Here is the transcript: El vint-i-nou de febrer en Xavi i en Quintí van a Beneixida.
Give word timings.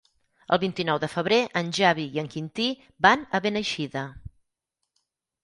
El 0.55 0.59
vint-i-nou 0.61 1.01
de 1.03 1.09
febrer 1.15 1.37
en 1.61 1.69
Xavi 1.79 2.07
i 2.15 2.23
en 2.23 2.31
Quintí 2.37 2.67
van 3.09 3.27
a 3.37 3.43
Beneixida. 3.45 4.05